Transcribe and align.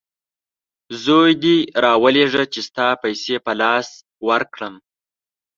زوی 1.03 1.31
دي 1.43 1.57
راولېږه 1.83 2.43
چې 2.53 2.59
ستا 2.67 2.87
پیسې 3.03 3.35
په 3.45 3.51
لاس 3.61 3.87
ورکړم! 4.27 4.75